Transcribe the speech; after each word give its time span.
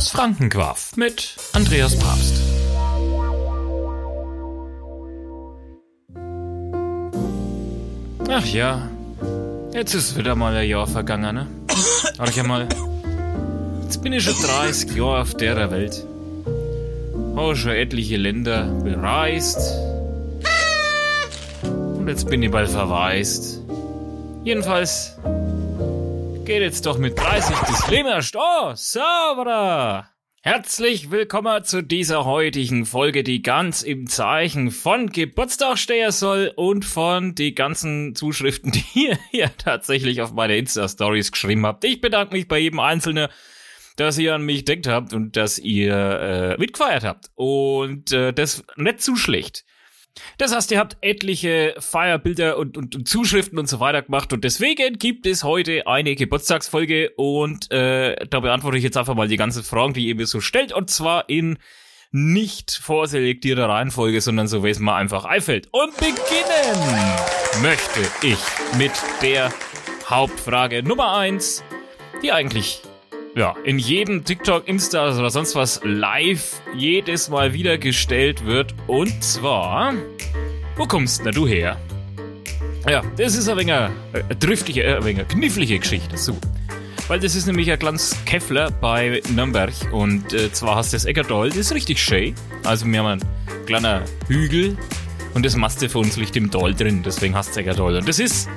Das 0.00 0.08
Frankenquaff 0.08 0.96
mit 0.96 1.36
Andreas 1.52 1.94
Papst. 1.94 2.40
Ach 8.30 8.46
ja, 8.46 8.88
jetzt 9.74 9.92
ist 9.92 10.16
wieder 10.16 10.34
mal 10.36 10.56
ein 10.56 10.66
Jahr 10.66 10.86
vergangen, 10.86 11.34
ne? 11.34 11.46
Ach 12.16 12.32
ja 12.32 12.44
mal, 12.44 12.66
jetzt 13.82 14.00
bin 14.02 14.14
ich 14.14 14.24
schon 14.24 14.42
30 14.42 14.96
Jahre 14.96 15.20
auf 15.20 15.34
der 15.34 15.70
Welt. 15.70 16.02
Habe 17.36 17.54
schon 17.54 17.72
etliche 17.72 18.16
Länder 18.16 18.68
bereist. 18.82 19.58
Und 21.62 22.08
jetzt 22.08 22.26
bin 22.26 22.42
ich 22.42 22.50
bald 22.50 22.70
verwaist. 22.70 23.60
Jedenfalls 24.44 25.18
geht 26.44 26.62
jetzt 26.62 26.86
doch 26.86 26.98
mit 26.98 27.18
30 27.18 27.56
das 27.66 27.88
Leben 27.88 28.08
erst. 28.08 28.36
Oh, 28.36 28.72
sauberer! 28.74 30.08
Herzlich 30.42 31.10
willkommen 31.10 31.64
zu 31.64 31.82
dieser 31.82 32.24
heutigen 32.24 32.86
Folge, 32.86 33.22
die 33.22 33.42
ganz 33.42 33.82
im 33.82 34.06
Zeichen 34.06 34.70
von 34.70 35.10
Geburtstag 35.10 35.76
stehen 35.76 36.12
soll 36.12 36.52
und 36.56 36.84
von 36.84 37.34
die 37.34 37.54
ganzen 37.54 38.14
Zuschriften, 38.14 38.72
die 38.94 39.06
ihr 39.06 39.18
hier 39.30 39.50
tatsächlich 39.58 40.22
auf 40.22 40.32
meine 40.32 40.56
Insta-Stories 40.56 41.32
geschrieben 41.32 41.66
habt. 41.66 41.84
Ich 41.84 42.00
bedanke 42.00 42.34
mich 42.34 42.48
bei 42.48 42.58
jedem 42.58 42.80
Einzelnen, 42.80 43.28
dass 43.96 44.16
ihr 44.16 44.34
an 44.34 44.42
mich 44.42 44.64
denkt 44.64 44.86
habt 44.86 45.12
und 45.12 45.36
dass 45.36 45.58
ihr 45.58 45.94
äh, 45.94 46.58
mitgefeiert 46.58 47.04
habt. 47.04 47.30
Und 47.34 48.12
äh, 48.12 48.32
das 48.32 48.64
nicht 48.76 49.02
zu 49.02 49.16
schlecht. 49.16 49.64
Das 50.38 50.54
heißt, 50.54 50.70
ihr 50.72 50.78
habt 50.78 50.96
etliche 51.00 51.74
Feierbilder 51.78 52.58
und, 52.58 52.76
und, 52.76 52.96
und, 52.96 53.08
Zuschriften 53.08 53.58
und 53.58 53.68
so 53.68 53.80
weiter 53.80 54.02
gemacht 54.02 54.32
und 54.32 54.44
deswegen 54.44 54.98
gibt 54.98 55.26
es 55.26 55.44
heute 55.44 55.86
eine 55.86 56.14
Geburtstagsfolge 56.14 57.10
und 57.16 57.70
äh, 57.70 58.16
da 58.28 58.40
beantworte 58.40 58.78
ich 58.78 58.84
jetzt 58.84 58.96
einfach 58.96 59.14
mal 59.14 59.28
die 59.28 59.36
ganzen 59.36 59.62
Fragen, 59.62 59.94
die 59.94 60.06
ihr 60.06 60.14
mir 60.14 60.26
so 60.26 60.40
stellt 60.40 60.72
und 60.72 60.90
zwar 60.90 61.28
in 61.28 61.58
nicht 62.12 62.72
vorselektierter 62.72 63.68
Reihenfolge, 63.68 64.20
sondern 64.20 64.48
so 64.48 64.64
wie 64.64 64.70
es 64.70 64.80
mir 64.80 64.94
einfach 64.94 65.24
einfällt. 65.24 65.68
Und 65.70 65.96
beginnen 65.96 67.62
möchte 67.62 68.00
ich 68.22 68.38
mit 68.76 68.92
der 69.22 69.52
Hauptfrage 70.08 70.82
Nummer 70.82 71.16
eins, 71.16 71.62
die 72.22 72.32
eigentlich 72.32 72.82
ja, 73.34 73.54
in 73.64 73.78
jedem 73.78 74.24
TikTok, 74.24 74.66
Insta 74.66 75.16
oder 75.16 75.30
sonst 75.30 75.54
was 75.54 75.80
live 75.84 76.60
jedes 76.74 77.28
Mal 77.28 77.52
wieder 77.52 77.78
gestellt 77.78 78.44
wird. 78.44 78.74
Und 78.86 79.22
zwar, 79.22 79.94
wo 80.76 80.86
kommst 80.86 81.24
denn 81.24 81.34
du 81.34 81.46
her? 81.46 81.78
Ja, 82.88 83.02
das 83.16 83.36
ist 83.36 83.48
ein 83.48 83.58
wenig 83.58 83.74
eine 83.74 83.90
äh, 84.12 84.34
driftige, 84.34 84.82
äh, 84.82 84.96
ein 84.96 85.04
wenig 85.04 85.18
eine 85.18 85.28
knifflige 85.28 85.78
Geschichte. 85.78 86.16
So. 86.16 86.36
Weil 87.08 87.20
das 87.20 87.34
ist 87.34 87.46
nämlich 87.46 87.70
ein 87.70 87.78
kleines 87.78 88.16
Keffler 88.24 88.70
bei 88.70 89.20
Nürnberg. 89.34 89.72
Und 89.92 90.32
äh, 90.32 90.52
zwar 90.52 90.76
hast 90.76 90.92
du 90.92 90.96
das 90.96 91.04
Eckerdal, 91.04 91.48
das 91.48 91.58
ist 91.58 91.74
richtig 91.74 91.98
schön. 91.98 92.34
Also 92.64 92.86
wir 92.86 92.98
haben 92.98 93.06
einen 93.06 93.66
kleinen 93.66 94.02
Hügel 94.28 94.76
und 95.34 95.44
das 95.44 95.56
Maste 95.56 95.88
für 95.88 95.98
uns 95.98 96.16
liegt 96.16 96.36
im 96.36 96.50
Tal 96.50 96.74
drin. 96.74 97.02
Deswegen 97.04 97.34
hast 97.34 97.54
du 97.54 97.60
Eckerdal. 97.60 97.96
Und 97.96 98.08
das 98.08 98.18
ist, 98.18 98.48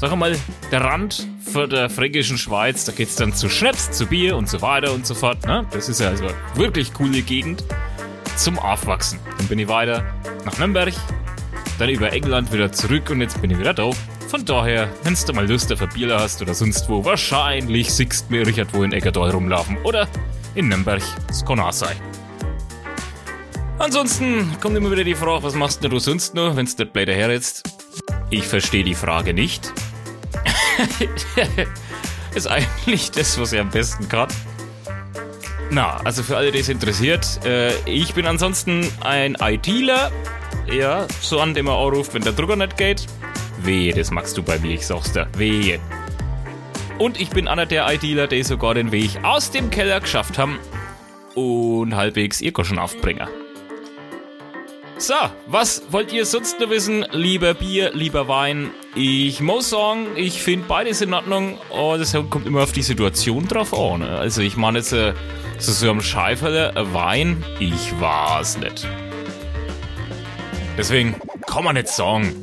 sag 0.00 0.16
mal, 0.16 0.34
der 0.72 0.80
Rand 0.80 1.26
der 1.54 1.90
fränkischen 1.90 2.38
Schweiz, 2.38 2.84
da 2.84 2.92
geht's 2.92 3.16
dann 3.16 3.34
zu 3.34 3.48
Schnaps, 3.50 3.90
zu 3.90 4.06
Bier 4.06 4.36
und 4.36 4.48
so 4.48 4.62
weiter 4.62 4.92
und 4.92 5.06
so 5.06 5.14
fort. 5.14 5.44
Ne? 5.46 5.66
Das 5.72 5.88
ist 5.88 6.00
ja 6.00 6.08
also 6.08 6.24
wirklich 6.54 6.94
coole 6.94 7.22
Gegend 7.22 7.64
zum 8.36 8.58
Aufwachsen. 8.58 9.18
Dann 9.36 9.46
bin 9.48 9.58
ich 9.58 9.68
weiter 9.68 10.04
nach 10.44 10.56
Nürnberg, 10.58 10.94
dann 11.78 11.90
über 11.90 12.12
England 12.12 12.52
wieder 12.52 12.72
zurück 12.72 13.10
und 13.10 13.20
jetzt 13.20 13.42
bin 13.42 13.50
ich 13.50 13.58
wieder 13.58 13.74
da. 13.74 13.90
Von 14.28 14.44
daher, 14.44 14.88
wenn 15.02 15.14
du 15.14 15.32
mal 15.32 15.46
Lust 15.46 15.72
auf 15.72 15.82
ein 15.82 15.88
Bier 15.88 16.18
hast 16.18 16.40
oder 16.40 16.54
sonst 16.54 16.88
wo, 16.88 17.04
wahrscheinlich 17.04 17.92
siehst 17.92 18.30
mir 18.30 18.46
Richard 18.46 18.72
wo 18.72 18.82
in 18.84 18.92
Eckerdal 18.92 19.30
rumlaufen 19.30 19.76
oder 19.82 20.08
in 20.54 20.68
Nürnberg. 20.68 21.02
Das 21.26 21.44
kann 21.44 21.60
auch 21.60 21.72
sein. 21.72 21.96
Ansonsten 23.78 24.56
kommt 24.60 24.76
immer 24.76 24.90
wieder 24.90 25.04
die 25.04 25.14
Frage, 25.14 25.42
was 25.42 25.54
machst 25.54 25.82
du 25.82 25.98
sonst 25.98 26.34
noch, 26.34 26.54
wenn's 26.54 26.78
nicht 26.78 26.92
blöd 26.92 27.08
herretzt? 27.08 27.64
Ich 28.30 28.46
verstehe 28.46 28.84
die 28.84 28.94
Frage 28.94 29.34
nicht. 29.34 29.72
ist 32.34 32.46
eigentlich 32.46 33.10
das, 33.10 33.38
was 33.40 33.52
er 33.52 33.62
am 33.62 33.70
besten 33.70 34.08
kann. 34.08 34.28
Na, 35.70 35.98
also 35.98 36.22
für 36.22 36.36
alle, 36.36 36.50
die 36.50 36.58
es 36.58 36.68
interessiert, 36.68 37.44
äh, 37.44 37.72
ich 37.88 38.14
bin 38.14 38.26
ansonsten 38.26 38.90
ein 39.00 39.36
ITler. 39.40 40.10
Ja, 40.70 41.06
so 41.20 41.40
an 41.40 41.54
dem 41.54 41.68
er 41.68 41.78
anruft, 41.78 42.14
wenn 42.14 42.22
der 42.22 42.32
Drucker 42.32 42.56
nicht 42.56 42.76
geht. 42.76 43.06
Wehe, 43.62 43.94
das 43.94 44.10
magst 44.10 44.36
du 44.36 44.42
bei 44.42 44.58
mir, 44.58 44.74
ich 44.74 44.86
sag's 44.86 45.12
dir. 45.12 45.28
Wehe. 45.36 45.78
Und 46.98 47.20
ich 47.20 47.30
bin 47.30 47.48
einer 47.48 47.66
der 47.66 47.90
ITler, 47.92 48.26
die 48.26 48.42
sogar 48.42 48.74
den 48.74 48.92
Weg 48.92 49.10
aus 49.22 49.50
dem 49.50 49.70
Keller 49.70 50.00
geschafft 50.00 50.38
haben 50.38 50.58
und 51.34 51.94
halbwegs 51.94 52.40
ihr 52.40 52.52
schon 52.62 52.78
aufbringen. 52.78 53.28
So, 54.98 55.14
was 55.46 55.82
wollt 55.90 56.12
ihr 56.12 56.26
sonst 56.26 56.60
noch 56.60 56.68
wissen? 56.68 57.06
Lieber 57.12 57.54
Bier, 57.54 57.92
lieber 57.94 58.28
Wein? 58.28 58.70
Ich 58.96 59.40
muss 59.40 59.70
sagen, 59.70 60.08
ich 60.16 60.42
finde 60.42 60.66
beides 60.66 61.00
in 61.00 61.14
Ordnung. 61.14 61.58
Oh, 61.70 61.94
das 61.96 62.12
kommt 62.12 62.46
immer 62.46 62.64
auf 62.64 62.72
die 62.72 62.82
Situation 62.82 63.46
drauf 63.46 63.72
an. 63.72 64.00
Ne? 64.00 64.18
Also 64.18 64.42
ich 64.42 64.56
meine 64.56 64.78
jetzt 64.78 64.92
äh, 64.92 65.14
so, 65.58 65.70
so 65.70 65.90
am 65.90 66.00
Scheiferle, 66.00 66.76
ein 66.76 66.92
Wein, 66.92 67.44
ich 67.60 67.92
weiß 68.00 68.58
nicht. 68.58 68.88
Deswegen 70.76 71.14
kann 71.46 71.62
man 71.62 71.74
nicht 71.76 71.86
sagen. 71.86 72.34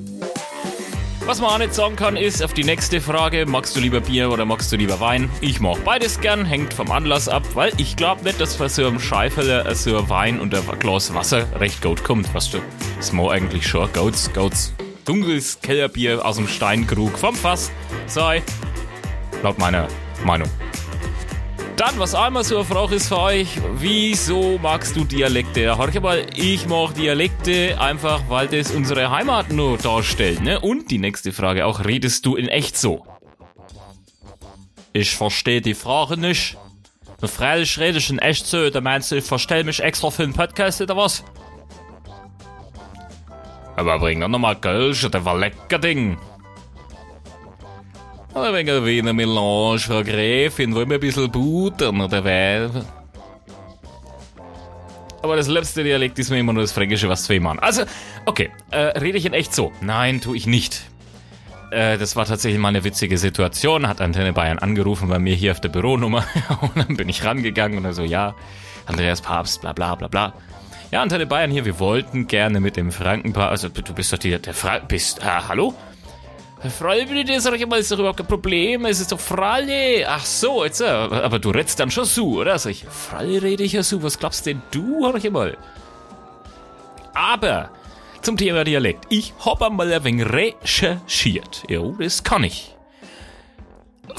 Was 1.25 1.41
man 1.41 1.49
auch 1.49 1.57
nicht 1.57 1.73
sagen 1.73 1.97
kann, 1.97 2.15
ist 2.15 2.41
auf 2.41 2.53
die 2.53 2.63
nächste 2.63 3.01
Frage, 3.01 3.45
magst 3.45 3.75
du 3.75 3.81
lieber 3.81 3.99
Bier 3.99 4.31
oder 4.31 4.45
magst 4.45 4.71
du 4.71 4.77
lieber 4.77 5.01
Wein? 5.01 5.29
Ich 5.41 5.59
mag 5.59 5.83
beides 5.83 6.21
gern, 6.21 6.45
hängt 6.45 6.73
vom 6.73 6.89
Anlass 6.89 7.27
ab, 7.27 7.43
weil 7.55 7.73
ich 7.75 7.97
glaube 7.97 8.23
nicht, 8.23 8.39
dass 8.39 8.55
bei 8.55 8.69
so 8.69 8.87
einem 8.87 9.01
Scheiferle 9.01 9.65
so 9.75 9.97
ein 9.97 10.09
Wein 10.09 10.39
und 10.39 10.55
ein 10.55 10.79
Glas 10.79 11.13
Wasser 11.13 11.45
recht 11.59 11.81
gut 11.81 12.05
kommt, 12.05 12.33
weißt 12.33 12.53
du. 12.53 12.59
Das 12.95 13.11
mag 13.11 13.31
eigentlich 13.31 13.67
schon 13.67 13.91
Goats, 13.91 14.31
Goats. 14.33 14.73
Dunkles 15.07 15.61
Kellerbier 15.61 16.25
aus 16.25 16.35
dem 16.35 16.49
Steinkrug 16.49 17.17
vom 17.17 17.33
Fass 17.33 17.71
sei, 18.07 18.43
laut 19.41 19.57
meiner 19.57 19.87
Meinung. 20.25 20.49
Dann, 21.77 21.97
was 21.97 22.13
einmal 22.13 22.43
so 22.43 22.57
eine 22.57 22.65
Frage 22.65 22.95
ist 22.95 23.07
für 23.07 23.19
euch, 23.19 23.47
wieso 23.75 24.57
magst 24.57 24.97
du 24.97 25.05
Dialekte? 25.05 25.77
Horch 25.77 26.01
mal, 26.01 26.25
ich 26.35 26.67
mag 26.67 26.93
Dialekte 26.95 27.79
einfach, 27.79 28.23
weil 28.27 28.47
das 28.47 28.71
unsere 28.71 29.09
Heimat 29.09 29.51
nur 29.51 29.77
darstellt, 29.77 30.41
ne? 30.41 30.59
Und 30.59 30.91
die 30.91 30.97
nächste 30.97 31.31
Frage 31.31 31.65
auch, 31.65 31.85
redest 31.85 32.25
du 32.25 32.35
in 32.35 32.49
echt 32.49 32.77
so? 32.77 33.05
Ich 34.91 35.15
verstehe 35.15 35.61
die 35.61 35.75
Frage 35.75 36.17
nicht. 36.17 36.57
Freilich 37.23 37.79
rede 37.79 37.99
ich 37.99 38.09
in 38.09 38.19
echt 38.19 38.45
so, 38.45 38.69
da 38.69 38.81
meinst 38.81 39.11
du, 39.11 39.15
ich 39.15 39.23
verstell 39.23 39.63
mich 39.63 39.79
extra 39.79 40.09
für 40.09 40.23
den 40.23 40.33
Podcast 40.33 40.81
oder 40.81 40.97
was? 40.97 41.23
Aber 43.77 43.99
bring 43.99 44.19
doch 44.19 44.27
nochmal 44.27 44.55
Kölsch, 44.55 45.07
das 45.09 45.23
war 45.23 45.37
lecker 45.37 45.77
Ding. 45.77 46.17
Oder 48.33 48.53
wegen 48.53 48.85
Wiener 48.85 49.13
Melange, 49.13 49.79
Frau 49.79 50.03
Gräfin, 50.03 50.75
wollen 50.75 50.89
wir 50.89 50.97
ein 50.97 50.99
bisschen 50.99 51.31
buttern 51.31 52.01
oder 52.01 52.23
was? 52.23 52.85
Aber 55.21 55.35
das 55.35 55.47
letzte 55.47 55.83
Dialekt 55.83 56.17
ist 56.19 56.29
mir 56.29 56.39
immer 56.39 56.53
nur 56.53 56.63
das 56.63 56.71
Fränkische, 56.71 57.07
was 57.07 57.23
zwei 57.23 57.39
machen. 57.39 57.59
Also, 57.59 57.83
okay, 58.25 58.49
äh, 58.71 58.77
rede 58.99 59.17
ich 59.17 59.25
in 59.25 59.33
echt 59.33 59.53
so? 59.53 59.71
Nein, 59.81 60.21
tue 60.21 60.37
ich 60.37 60.47
nicht. 60.47 60.89
Äh, 61.71 61.97
das 61.97 62.15
war 62.15 62.25
tatsächlich 62.25 62.59
mal 62.59 62.69
eine 62.69 62.83
witzige 62.83 63.17
Situation. 63.17 63.87
Hat 63.87 64.01
Antenne 64.01 64.33
Bayern 64.33 64.59
angerufen 64.59 65.09
bei 65.09 65.19
mir 65.19 65.35
hier 65.35 65.51
auf 65.51 65.61
der 65.61 65.69
Büronummer. 65.69 66.23
und 66.61 66.77
dann 66.77 66.97
bin 66.97 67.09
ich 67.09 67.23
rangegangen 67.23 67.77
und 67.77 67.85
er 67.85 67.93
so, 67.93 68.03
ja, 68.03 68.35
Andreas 68.85 69.21
Papst, 69.21 69.61
bla 69.61 69.73
bla 69.73 69.95
bla 69.95 70.07
bla. 70.07 70.33
Ja, 70.89 71.01
Antenne 71.01 71.25
Bayern 71.25 71.51
hier, 71.51 71.65
wir 71.65 71.79
wollten 71.79 72.27
gerne 72.27 72.61
mit 72.61 72.77
dem 72.77 72.93
Frankenpaar, 72.93 73.49
also 73.49 73.67
du 73.67 73.93
bist 73.93 74.13
doch 74.13 74.17
die, 74.17 74.39
der 74.39 74.53
Fra 74.53 74.79
bist, 74.79 75.21
ah, 75.21 75.49
hallo? 75.49 75.73
Freiwillige, 76.69 77.39
sag 77.41 77.55
ich 77.55 77.67
mal, 77.67 77.79
ist 77.79 77.91
doch 77.91 77.99
überhaupt 77.99 78.17
kein 78.17 78.27
Problem. 78.27 78.85
Es 78.85 78.99
ist 78.99 79.11
doch 79.11 79.19
Fralle. 79.19 80.05
Ach 80.07 80.25
so, 80.25 80.63
jetzt, 80.63 80.81
äh, 80.81 80.85
aber 80.85 81.39
du 81.39 81.51
redst 81.51 81.79
dann 81.79 81.91
schon 81.91 82.05
so, 82.05 82.39
oder? 82.39 82.57
Sag 82.57 82.71
ich, 82.71 82.85
Fralle 82.85 83.41
rede 83.41 83.63
ich 83.63 83.73
ja 83.73 83.83
so. 83.83 84.01
Was 84.01 84.17
glaubst 84.17 84.45
denn 84.45 84.61
du, 84.71 85.03
sag 85.03 85.23
ich 85.23 85.31
mal? 85.31 85.57
Aber 87.13 87.69
zum 88.21 88.37
Thema 88.37 88.63
Dialekt. 88.63 89.05
Ich 89.09 89.33
hab 89.45 89.61
einmal 89.61 89.91
ein 89.93 90.03
wenig 90.03 90.25
recherchiert. 90.29 91.63
Jo, 91.69 91.95
das 91.99 92.23
kann 92.23 92.43
ich. 92.43 92.76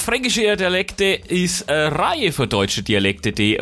Fränkische 0.08 0.56
Dialekte 0.56 1.05
ist 1.05 1.69
eine 1.69 1.94
Reihe 1.94 2.32
von 2.32 2.49
deutschen 2.49 2.82
Dialekte, 2.82 3.31
die 3.31 3.60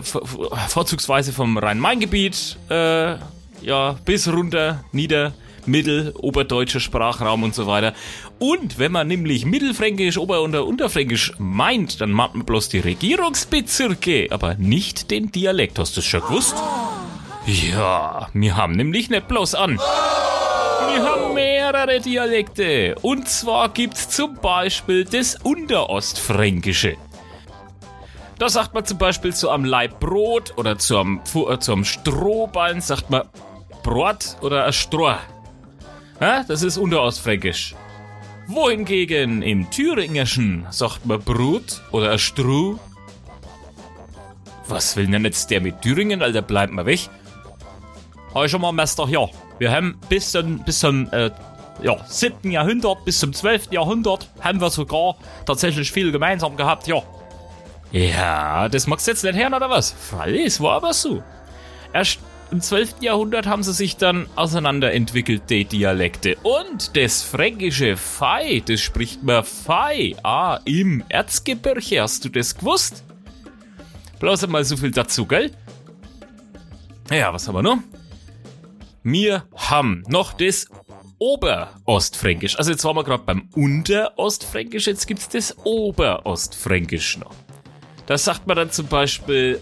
vorzugsweise 0.69 1.33
vom 1.33 1.59
Rhein-Main-Gebiet 1.59 2.57
äh, 2.71 3.17
ja, 3.63 3.97
bis 4.05 4.29
runter, 4.29 4.85
nieder 4.93 5.35
Mittel, 5.67 6.15
oberdeutscher 6.17 6.79
Sprachraum 6.79 7.43
und 7.43 7.53
so 7.53 7.67
weiter. 7.67 7.95
Und 8.39 8.79
wenn 8.79 8.93
man 8.93 9.09
nämlich 9.09 9.45
Mittelfränkisch, 9.45 10.19
Ober- 10.19 10.43
und 10.43 10.55
Unterfränkisch 10.55 11.33
meint, 11.39 12.01
dann 12.01 12.13
meint 12.13 12.37
man 12.37 12.47
bloß 12.47 12.69
die 12.69 12.79
Regierungsbezirke, 12.79 14.29
aber 14.31 14.55
nicht 14.55 15.11
den 15.11 15.33
Dialekt. 15.33 15.81
Hast 15.81 15.97
du 15.97 16.01
das 16.01 16.05
schon 16.05 16.21
gewusst? 16.21 16.55
Ja, 17.45 18.29
wir 18.35 18.57
haben 18.57 18.75
nämlich 18.75 19.11
nicht 19.11 19.27
bloß 19.27 19.57
an. 19.57 19.79
Wir 19.79 21.03
haben 21.03 21.35
mehrere 21.73 22.01
Dialekte. 22.01 22.95
Und 23.03 23.29
zwar 23.29 23.69
gibt's 23.71 24.09
zum 24.09 24.35
Beispiel 24.35 25.05
das 25.05 25.37
Unterostfränkische. 25.43 26.97
Da 28.39 28.49
sagt 28.49 28.75
man 28.75 28.85
zum 28.85 28.99
Beispiel 28.99 29.35
zu 29.35 29.51
einem 29.51 29.65
Leib 29.65 29.99
Brot 29.99 30.55
oder 30.59 30.79
zum, 30.79 31.23
äh, 31.35 31.59
zum 31.59 31.85
Strohballen 31.85 32.81
sagt 32.81 33.11
man 33.11 33.23
Brot 33.83 34.37
oder 34.43 34.67
ein 34.67 34.73
Stroh. 34.73 35.17
Ja, 36.21 36.45
das 36.45 36.63
ist 36.63 36.77
unterostfränkisch. 36.77 37.75
Wohingegen 38.47 39.43
im 39.43 39.69
Thüringerschen 39.71 40.67
sagt 40.71 41.05
man 41.07 41.21
Brut 41.21 41.83
oder 41.91 42.13
ein 42.13 42.19
Struh. 42.19 42.79
Was 44.69 44.97
will 44.97 45.07
denn 45.07 45.25
jetzt 45.25 45.51
der 45.51 45.61
mit 45.61 45.83
Thüringen, 45.83 46.23
Alter? 46.23 46.43
Bleibt 46.43 46.73
mal 46.73 46.87
weg. 46.87 47.01
Hab 48.35 48.49
schon 48.49 48.61
mal, 48.61 48.73
Meister, 48.73 49.09
ja. 49.09 49.27
Wir 49.59 49.73
haben 49.73 49.99
bis 50.09 50.33
zum, 50.33 50.59
bis 50.59 50.81
zum 50.81 51.11
äh, 51.13 51.31
ja, 51.83 51.97
7. 52.07 52.51
Jahrhundert, 52.51 53.05
bis 53.05 53.19
zum 53.19 53.33
12. 53.33 53.73
Jahrhundert 53.73 54.29
haben 54.41 54.61
wir 54.61 54.71
sogar 54.71 55.17
tatsächlich 55.45 55.93
viel 55.93 56.13
gemeinsam 56.13 56.57
gehabt, 56.57 56.87
ja. 56.87 57.03
Ja, 57.93 58.69
das 58.69 58.87
magst 58.87 59.07
du 59.07 59.13
jetzt 59.13 59.25
nicht 59.25 59.37
hören, 59.37 59.55
oder 59.55 59.71
was? 59.71 59.93
Freilich, 59.93 60.61
war 60.61 60.77
aber 60.77 60.93
so. 60.93 61.23
Erst 61.93 62.19
im 62.51 62.61
12. 62.61 62.97
Jahrhundert 63.01 63.47
haben 63.47 63.63
sie 63.63 63.73
sich 63.73 63.97
dann 63.97 64.29
auseinanderentwickelt, 64.37 65.51
die 65.51 65.65
Dialekte. 65.65 66.37
Und 66.43 66.97
das 66.97 67.23
fränkische 67.23 67.97
Fei, 67.97 68.63
das 68.67 68.81
spricht 68.81 69.23
man 69.23 69.45
Fei. 69.45 70.15
Ah, 70.23 70.61
im 70.65 71.03
Erzgebirge, 71.09 72.01
hast 72.01 72.25
du 72.25 72.29
das 72.29 72.57
gewusst? 72.57 73.03
Bloß 74.21 74.45
einmal 74.45 74.65
so 74.65 74.77
viel 74.77 74.93
dazu, 74.93 75.27
gell? 75.27 75.51
Ja, 77.11 77.33
was 77.33 77.47
haben 77.47 77.55
wir 77.55 77.63
noch? 77.63 77.79
Wir 79.03 79.45
haben 79.55 80.03
noch 80.09 80.33
das 80.33 80.69
Oberostfränkisch. 81.19 82.59
Also 82.59 82.71
jetzt 82.71 82.85
waren 82.85 82.97
wir 82.97 83.05
gerade 83.05 83.23
beim 83.25 83.49
Unterostfränkisch, 83.55 84.87
jetzt 84.87 85.07
gibt's 85.07 85.29
das 85.29 85.57
Oberostfränkisch 85.65 87.19
noch. 87.19 87.35
Da 88.07 88.19
sagt 88.19 88.47
man 88.47 88.57
dann 88.57 88.71
zum 88.71 88.87
Beispiel 88.87 89.61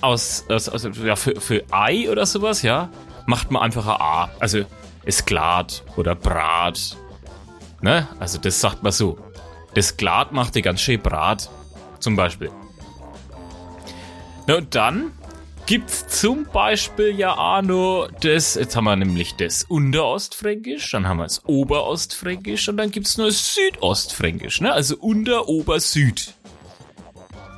aus, 0.00 0.44
aus, 0.48 0.68
aus 0.68 0.88
ja, 1.04 1.16
für, 1.16 1.40
für 1.40 1.64
Ei 1.70 2.10
oder 2.10 2.26
sowas, 2.26 2.62
ja, 2.62 2.90
macht 3.26 3.50
man 3.50 3.62
einfach 3.62 3.86
ein 3.86 4.00
A. 4.00 4.30
Also 4.40 4.64
ist 5.04 5.26
glatt 5.26 5.84
oder 5.96 6.14
Brat. 6.14 6.96
Ne? 7.80 8.08
Also 8.18 8.38
das 8.38 8.60
sagt 8.60 8.82
man 8.82 8.92
so. 8.92 9.18
Das 9.74 9.96
glatt 9.96 10.32
macht 10.32 10.54
die 10.54 10.62
ganz 10.62 10.80
schön 10.80 11.00
Brat. 11.00 11.50
Zum 12.00 12.16
Beispiel. 12.16 12.50
Na 14.46 14.56
und 14.56 14.74
dann 14.74 15.12
gibt's 15.68 16.08
zum 16.08 16.46
Beispiel 16.46 17.10
ja 17.10 17.36
auch 17.36 17.62
noch 17.62 18.08
das, 18.20 18.56
jetzt 18.56 18.74
haben 18.74 18.84
wir 18.84 18.96
nämlich 18.96 19.36
das 19.36 19.62
Unterostfränkisch, 19.62 20.90
dann 20.90 21.06
haben 21.06 21.18
wir 21.18 21.24
das 21.24 21.44
Oberostfränkisch 21.44 22.68
und 22.68 22.78
dann 22.78 22.90
gibt's 22.90 23.16
nur 23.16 23.28
das 23.28 23.54
Südostfränkisch, 23.54 24.60
ne? 24.60 24.72
Also 24.72 24.96
Unter, 24.96 25.48
Ober, 25.48 25.78
Süd. 25.78 26.34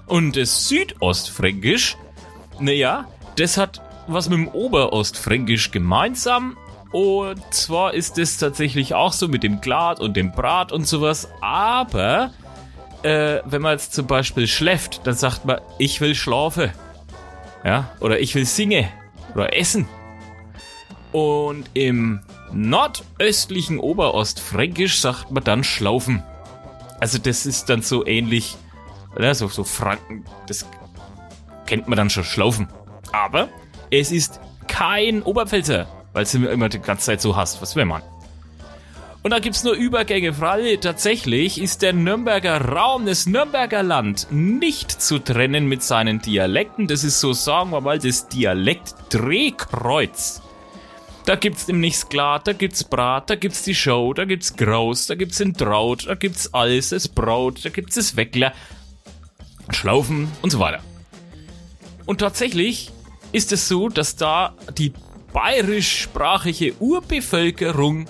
Und 0.06 0.36
das 0.36 0.68
Südostfränkisch 0.68 1.96
naja, 2.60 3.06
das 3.36 3.56
hat 3.56 3.80
was 4.06 4.28
mit 4.28 4.38
dem 4.38 4.48
Oberostfränkisch 4.48 5.70
gemeinsam. 5.70 6.56
Und 6.92 7.42
zwar 7.54 7.94
ist 7.94 8.18
es 8.18 8.36
tatsächlich 8.36 8.94
auch 8.94 9.12
so 9.12 9.28
mit 9.28 9.42
dem 9.42 9.60
Glad 9.60 10.00
und 10.00 10.16
dem 10.16 10.32
Brat 10.32 10.72
und 10.72 10.86
sowas. 10.86 11.28
Aber 11.40 12.32
äh, 13.02 13.38
wenn 13.44 13.62
man 13.62 13.72
jetzt 13.72 13.94
zum 13.94 14.06
Beispiel 14.06 14.46
schläft, 14.46 15.06
dann 15.06 15.14
sagt 15.14 15.44
man, 15.44 15.60
ich 15.78 16.00
will 16.00 16.14
schlafen. 16.14 16.70
Ja, 17.64 17.90
oder 18.00 18.20
ich 18.20 18.34
will 18.34 18.46
singen 18.46 18.88
oder 19.34 19.56
essen. 19.56 19.88
Und 21.12 21.64
im 21.74 22.20
nordöstlichen 22.52 23.78
Oberostfränkisch 23.78 25.00
sagt 25.00 25.30
man 25.30 25.44
dann 25.44 25.64
schlaufen. 25.64 26.22
Also 27.00 27.18
das 27.18 27.46
ist 27.46 27.68
dann 27.68 27.82
so 27.82 28.06
ähnlich, 28.06 28.56
oder? 29.16 29.34
So, 29.34 29.48
so 29.48 29.64
Franken, 29.64 30.24
das 30.46 30.66
kennt 31.66 31.88
man 31.88 31.96
dann 31.96 32.10
schon 32.10 32.24
Schlaufen. 32.24 32.68
Aber 33.12 33.48
es 33.90 34.12
ist 34.12 34.40
kein 34.68 35.22
Oberpfälzer, 35.22 35.86
weil 36.12 36.22
es 36.24 36.34
immer 36.34 36.68
die 36.68 36.80
ganze 36.80 37.06
Zeit 37.06 37.20
so 37.20 37.36
hasst. 37.36 37.60
Was 37.62 37.74
will 37.76 37.84
man? 37.84 38.02
Und 39.22 39.32
da 39.32 39.38
gibt's 39.38 39.64
nur 39.64 39.74
Übergänge, 39.74 40.32
Fralle. 40.32 40.80
Tatsächlich 40.80 41.60
ist 41.60 41.82
der 41.82 41.92
Nürnberger 41.92 42.58
Raum, 42.58 43.04
das 43.04 43.26
Nürnberger 43.26 43.82
Land, 43.82 44.28
nicht 44.30 44.90
zu 44.90 45.18
trennen 45.18 45.66
mit 45.66 45.82
seinen 45.82 46.22
Dialekten. 46.22 46.86
Das 46.86 47.04
ist 47.04 47.20
so, 47.20 47.34
sagen 47.34 47.68
wir 47.70 47.82
mal, 47.82 47.98
das 47.98 48.28
Dialekt-Drehkreuz. 48.28 50.40
Da 51.26 51.36
gibt's 51.36 51.68
nämlich 51.68 51.96
Sklat, 51.96 52.46
da 52.46 52.54
gibt's 52.54 52.82
Brat, 52.82 53.28
da 53.28 53.34
gibt's 53.34 53.62
die 53.62 53.74
Show, 53.74 54.14
da 54.14 54.24
gibt's 54.24 54.56
Graus, 54.56 55.06
da 55.06 55.14
gibt's 55.14 55.36
den 55.36 55.52
Traut, 55.52 56.08
da 56.08 56.14
gibt's 56.14 56.54
alles, 56.54 56.88
das 56.88 57.06
Braut, 57.06 57.62
da 57.62 57.68
gibt's 57.68 57.96
das 57.96 58.16
Weckler, 58.16 58.54
Schlaufen 59.68 60.32
und 60.40 60.50
so 60.50 60.60
weiter. 60.60 60.80
Und 62.06 62.20
tatsächlich 62.20 62.90
ist 63.32 63.52
es 63.52 63.68
so, 63.68 63.90
dass 63.90 64.16
da 64.16 64.54
die 64.78 64.94
bayerischsprachige 65.34 66.74
Urbevölkerung 66.80 68.06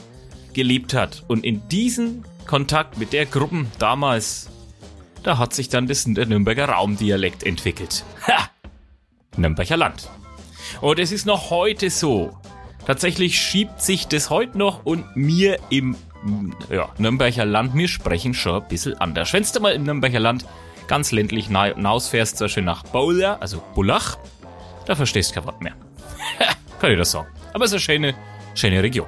gelebt 0.55 0.95
hat. 0.95 1.25
Und 1.29 1.45
in 1.45 1.67
diesem 1.69 2.25
Kontakt 2.47 2.99
mit 2.99 3.13
der 3.13 3.27
Gruppe 3.27 3.67
damals, 3.79 4.49
da 5.23 5.39
hat 5.39 5.55
sich 5.55 5.69
dann 5.69 5.87
das, 5.87 6.05
der 6.07 6.27
Nürnberger 6.27 6.67
Raumdialekt 6.67 7.43
entwickelt. 7.45 8.05
Ha! 8.27 8.51
Nürnberger 9.37 9.77
Land. 9.77 10.09
Und 10.81 10.99
es 10.99 11.13
ist 11.13 11.27
noch 11.27 11.51
heute 11.51 11.91
so. 11.91 12.37
Tatsächlich 12.87 13.39
schiebt 13.39 13.83
sich 13.83 14.09
das 14.09 14.31
heute 14.31 14.59
noch 14.59 14.85
und 14.85 15.05
mir 15.15 15.59
im 15.69 15.97
ja, 16.71 16.89
Nürnberger 16.99 17.45
Land, 17.45 17.75
wir 17.75 17.89
sprechen 17.89 18.35
schon 18.35 18.63
ein 18.63 18.69
bisschen 18.69 18.95
anders. 19.01 19.33
Wenn 19.33 19.45
du 19.45 19.61
mal 19.61 19.73
im 19.73 19.85
Nürnberger 19.85 20.21
Land 20.21 20.45
ganz 20.87 21.13
ländlich 21.13 21.47
hinausfährst, 21.47 22.37
zum 22.37 22.47
Beispiel 22.47 22.65
nach 22.65 22.83
Bouler, 22.85 23.41
also 23.41 23.63
Bulach, 23.75 24.19
da 24.87 24.95
verstehst 24.95 25.31
du 25.31 25.35
kein 25.37 25.47
Wort 25.47 25.61
mehr. 25.61 25.75
kann 26.81 26.91
ich 26.91 26.99
das 26.99 27.13
sagen. 27.13 27.29
Aber 27.53 27.65
es 27.65 27.71
ist 27.71 27.75
eine 27.75 27.81
schöne, 27.81 28.15
schöne 28.55 28.83
Region. 28.83 29.07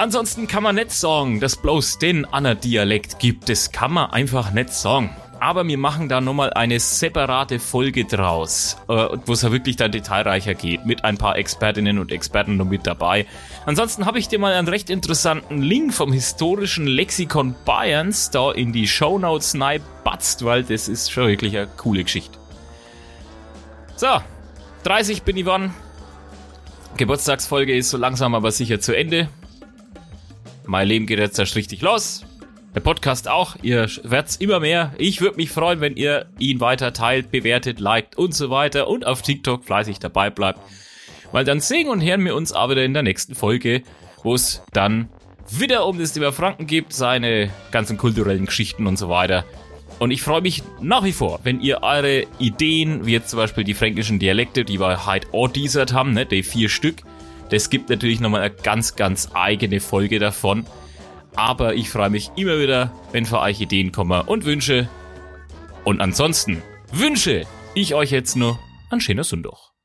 Ansonsten 0.00 0.46
kann 0.46 0.62
man 0.62 0.76
nicht 0.76 0.92
sagen, 0.92 1.40
dass 1.40 1.56
bloß 1.56 1.98
den 1.98 2.24
Anna 2.24 2.54
Dialekt 2.54 3.18
gibt. 3.18 3.48
Das 3.48 3.72
kann 3.72 3.92
man 3.92 4.10
einfach 4.10 4.52
nicht 4.52 4.72
sagen. 4.72 5.10
Aber 5.40 5.66
wir 5.66 5.76
machen 5.76 6.08
da 6.08 6.20
nochmal 6.20 6.52
eine 6.52 6.78
separate 6.78 7.58
Folge 7.58 8.04
draus, 8.04 8.76
äh, 8.88 9.08
wo 9.26 9.32
es 9.32 9.42
ja 9.42 9.50
wirklich 9.50 9.74
dann 9.74 9.90
detailreicher 9.90 10.54
geht, 10.54 10.86
mit 10.86 11.04
ein 11.04 11.18
paar 11.18 11.36
Expertinnen 11.36 11.98
und 11.98 12.12
Experten 12.12 12.56
noch 12.56 12.64
mit 12.64 12.86
dabei. 12.86 13.26
Ansonsten 13.66 14.06
habe 14.06 14.20
ich 14.20 14.28
dir 14.28 14.38
mal 14.38 14.54
einen 14.54 14.68
recht 14.68 14.88
interessanten 14.88 15.62
Link 15.62 15.92
vom 15.92 16.12
historischen 16.12 16.86
Lexikon 16.86 17.56
Bayerns 17.64 18.30
da 18.30 18.52
in 18.52 18.72
die 18.72 18.86
Shownotes 18.86 19.56
batzt, 20.04 20.44
weil 20.44 20.62
das 20.62 20.86
ist 20.86 21.10
schon 21.10 21.26
wirklich 21.26 21.56
eine 21.56 21.68
coole 21.76 22.04
Geschichte. 22.04 22.38
So, 23.96 24.20
30 24.84 25.24
bin 25.24 25.36
ich 25.36 25.46
wann. 25.46 25.74
Geburtstagsfolge 26.96 27.76
ist 27.76 27.90
so 27.90 27.96
langsam 27.96 28.36
aber 28.36 28.52
sicher 28.52 28.78
zu 28.78 28.96
Ende. 28.96 29.28
Mein 30.68 30.86
Leben 30.86 31.06
geht 31.06 31.18
jetzt 31.18 31.38
erst 31.38 31.56
richtig 31.56 31.80
los. 31.80 32.26
Der 32.74 32.80
Podcast 32.80 33.26
auch. 33.26 33.56
Ihr 33.62 33.88
werdt's 34.02 34.36
immer 34.36 34.60
mehr. 34.60 34.92
Ich 34.98 35.22
würde 35.22 35.38
mich 35.38 35.50
freuen, 35.50 35.80
wenn 35.80 35.96
ihr 35.96 36.26
ihn 36.38 36.60
weiter 36.60 36.92
teilt, 36.92 37.30
bewertet, 37.30 37.80
liked 37.80 38.18
und 38.18 38.34
so 38.34 38.50
weiter 38.50 38.86
und 38.86 39.06
auf 39.06 39.22
TikTok 39.22 39.64
fleißig 39.64 39.98
dabei 39.98 40.28
bleibt. 40.28 40.60
Weil 41.32 41.46
dann 41.46 41.60
sehen 41.60 41.88
und 41.88 42.02
hören 42.02 42.22
wir 42.22 42.34
uns 42.34 42.52
aber 42.52 42.72
wieder 42.72 42.84
in 42.84 42.92
der 42.92 43.02
nächsten 43.02 43.34
Folge, 43.34 43.82
wo 44.22 44.34
es 44.34 44.62
dann 44.74 45.08
wieder 45.48 45.86
um 45.86 45.98
das 45.98 46.12
Thema 46.12 46.32
Franken 46.32 46.66
gibt, 46.66 46.92
seine 46.92 47.48
ganzen 47.70 47.96
kulturellen 47.96 48.44
Geschichten 48.44 48.86
und 48.86 48.98
so 48.98 49.08
weiter. 49.08 49.46
Und 49.98 50.10
ich 50.10 50.20
freue 50.20 50.42
mich 50.42 50.62
nach 50.82 51.02
wie 51.02 51.12
vor, 51.12 51.40
wenn 51.44 51.62
ihr 51.62 51.82
eure 51.82 52.26
Ideen, 52.38 53.06
wie 53.06 53.12
jetzt 53.12 53.30
zum 53.30 53.38
Beispiel 53.38 53.64
die 53.64 53.72
fränkischen 53.72 54.18
Dialekte, 54.18 54.66
die 54.66 54.78
wir 54.78 55.06
heute 55.06 55.32
ordisert 55.32 55.94
haben, 55.94 56.12
ne, 56.12 56.26
die 56.26 56.42
vier 56.42 56.68
Stück, 56.68 57.04
das 57.50 57.70
gibt 57.70 57.88
natürlich 57.88 58.20
nochmal 58.20 58.42
eine 58.42 58.54
ganz, 58.54 58.96
ganz 58.96 59.30
eigene 59.34 59.80
Folge 59.80 60.18
davon. 60.18 60.66
Aber 61.34 61.74
ich 61.74 61.90
freue 61.90 62.10
mich 62.10 62.30
immer 62.36 62.58
wieder, 62.58 62.92
wenn 63.12 63.24
für 63.24 63.40
euch 63.40 63.60
Ideen 63.60 63.92
kommen 63.92 64.22
und 64.22 64.44
Wünsche. 64.44 64.88
Und 65.84 66.00
ansonsten 66.00 66.62
wünsche 66.92 67.46
ich 67.74 67.94
euch 67.94 68.10
jetzt 68.10 68.36
nur 68.36 68.58
ein 68.90 69.00
schöner 69.00 69.24
Sonntag. 69.24 69.77